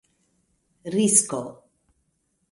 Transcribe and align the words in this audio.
risko 0.93 1.41